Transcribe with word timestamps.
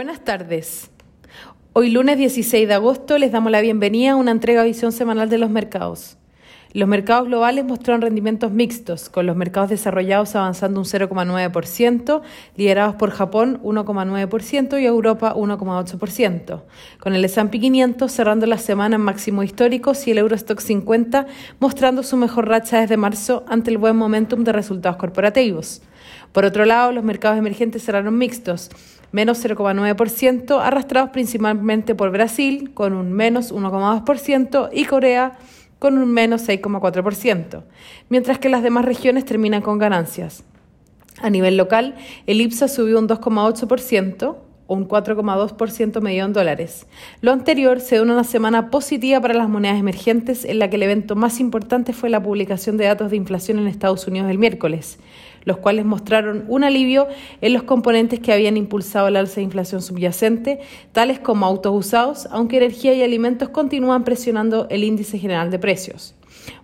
Buenas 0.00 0.24
tardes. 0.24 0.90
Hoy 1.74 1.90
lunes 1.90 2.16
16 2.16 2.66
de 2.66 2.72
agosto 2.72 3.18
les 3.18 3.32
damos 3.32 3.52
la 3.52 3.60
bienvenida 3.60 4.12
a 4.12 4.16
una 4.16 4.30
entrega 4.30 4.62
de 4.62 4.68
visión 4.68 4.92
semanal 4.92 5.28
de 5.28 5.36
los 5.36 5.50
mercados. 5.50 6.16
Los 6.72 6.88
mercados 6.88 7.26
globales 7.26 7.64
mostraron 7.64 8.00
rendimientos 8.00 8.52
mixtos, 8.52 9.08
con 9.08 9.26
los 9.26 9.34
mercados 9.34 9.70
desarrollados 9.70 10.36
avanzando 10.36 10.78
un 10.78 10.86
0,9%, 10.86 12.20
liderados 12.56 12.94
por 12.94 13.10
Japón 13.10 13.60
1,9% 13.64 14.80
y 14.80 14.86
Europa 14.86 15.34
1,8%, 15.34 16.62
con 17.00 17.14
el 17.14 17.24
S&P 17.24 17.58
500 17.58 18.12
cerrando 18.12 18.46
la 18.46 18.58
semana 18.58 18.96
en 18.96 19.02
máximo 19.02 19.42
históricos 19.42 20.06
y 20.06 20.12
el 20.12 20.18
Eurostock 20.18 20.60
50 20.60 21.26
mostrando 21.58 22.04
su 22.04 22.16
mejor 22.16 22.46
racha 22.46 22.80
desde 22.80 22.96
marzo 22.96 23.44
ante 23.48 23.72
el 23.72 23.78
buen 23.78 23.96
momentum 23.96 24.44
de 24.44 24.52
resultados 24.52 24.96
corporativos. 24.96 25.82
Por 26.32 26.44
otro 26.44 26.64
lado, 26.64 26.92
los 26.92 27.02
mercados 27.02 27.36
emergentes 27.36 27.84
cerraron 27.84 28.16
mixtos, 28.16 28.70
menos 29.10 29.44
0,9%, 29.44 30.60
arrastrados 30.62 31.10
principalmente 31.10 31.96
por 31.96 32.12
Brasil, 32.12 32.70
con 32.74 32.92
un 32.92 33.12
menos 33.12 33.52
1,2%, 33.52 34.70
y 34.72 34.84
Corea, 34.84 35.36
con 35.80 35.98
un 35.98 36.12
menos 36.12 36.46
6,4%, 36.46 37.64
mientras 38.08 38.38
que 38.38 38.48
las 38.48 38.62
demás 38.62 38.84
regiones 38.84 39.24
terminan 39.24 39.62
con 39.62 39.78
ganancias. 39.78 40.44
A 41.20 41.28
nivel 41.30 41.56
local, 41.56 41.96
el 42.26 42.40
IPSA 42.40 42.68
subió 42.68 43.00
un 43.00 43.08
2,8%, 43.08 44.36
o 44.70 44.74
un 44.74 44.86
4,2% 44.86 46.00
medio 46.00 46.24
en 46.24 46.32
dólares. 46.32 46.86
Lo 47.22 47.32
anterior 47.32 47.80
se 47.80 47.96
da 47.96 48.02
una 48.02 48.22
semana 48.22 48.70
positiva 48.70 49.20
para 49.20 49.34
las 49.34 49.48
monedas 49.48 49.80
emergentes, 49.80 50.44
en 50.44 50.60
la 50.60 50.70
que 50.70 50.76
el 50.76 50.84
evento 50.84 51.16
más 51.16 51.40
importante 51.40 51.92
fue 51.92 52.08
la 52.08 52.22
publicación 52.22 52.76
de 52.76 52.84
datos 52.84 53.10
de 53.10 53.16
inflación 53.16 53.58
en 53.58 53.66
Estados 53.66 54.06
Unidos 54.06 54.30
el 54.30 54.38
miércoles, 54.38 55.00
los 55.44 55.58
cuales 55.58 55.84
mostraron 55.84 56.44
un 56.48 56.64
alivio 56.64 57.08
en 57.40 57.52
los 57.52 57.62
componentes 57.62 58.20
que 58.20 58.32
habían 58.32 58.56
impulsado 58.56 59.08
el 59.08 59.16
alza 59.16 59.36
de 59.36 59.42
inflación 59.42 59.82
subyacente, 59.82 60.60
tales 60.92 61.18
como 61.18 61.46
autos 61.46 61.74
usados, 61.74 62.28
aunque 62.30 62.58
energía 62.58 62.94
y 62.94 63.02
alimentos 63.02 63.48
continúan 63.48 64.04
presionando 64.04 64.66
el 64.70 64.84
índice 64.84 65.18
general 65.18 65.50
de 65.50 65.58
precios. 65.58 66.14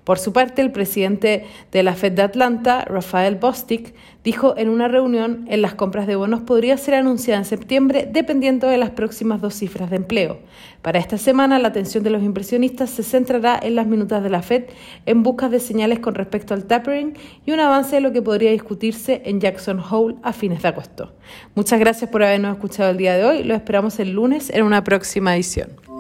Por 0.05 0.19
su 0.19 0.33
parte, 0.33 0.63
el 0.63 0.71
presidente 0.71 1.45
de 1.73 1.83
la 1.83 1.95
Fed 1.95 2.13
de 2.13 2.23
Atlanta, 2.23 2.85
Rafael 2.85 3.35
Bostic, 3.37 3.93
dijo 4.23 4.55
en 4.57 4.69
una 4.69 4.89
reunión 4.89 5.47
en 5.49 5.63
las 5.63 5.75
compras 5.75 6.07
de 6.07 6.17
bonos 6.17 6.41
podría 6.41 6.77
ser 6.77 6.95
anunciada 6.95 7.39
en 7.39 7.45
septiembre 7.45 8.09
dependiendo 8.11 8.69
de 8.69 8.77
las 8.77 8.91
próximas 8.91 9.41
dos 9.41 9.55
cifras 9.55 9.91
de 9.91 9.97
empleo. 9.97 10.39
Para 10.83 10.99
esta 10.99 11.19
semana, 11.19 11.59
la 11.59 11.69
atención 11.69 12.05
de 12.05 12.11
los 12.11 12.23
impresionistas 12.23 12.91
se 12.91 13.03
centrará 13.03 13.59
en 13.61 13.75
las 13.75 13.87
minutas 13.87 14.23
de 14.23 14.31
la 14.31 14.43
Fed 14.43 14.65
en 15.07 15.23
busca 15.23 15.49
de 15.49 15.61
señales 15.61 15.99
con 15.99 16.15
respecto 16.15 16.55
al 16.55 16.65
tapering 16.65 17.15
y 17.45 17.53
un 17.53 17.61
avance 17.61 17.97
de 17.97 18.01
lo 18.03 18.13
que 18.13 18.23
podría 18.23 18.51
discutirse 18.51 19.23
en 19.25 19.41
Jackson 19.41 19.81
Hole 19.81 20.17
a 20.23 20.33
fines 20.33 20.63
de 20.63 20.69
agosto. 20.69 21.15
Muchas 21.55 21.81
gracias 21.81 22.11
por 22.11 22.23
habernos 22.23 22.55
escuchado 22.57 22.91
el 22.91 22.97
día 22.97 23.17
de 23.17 23.25
hoy. 23.25 23.45
Lo 23.45 23.55
esperamos 23.55 23.99
el 23.99 24.13
lunes 24.13 24.51
en 24.51 24.63
una 24.63 24.85
próxima 24.85 25.35
edición. 25.35 25.96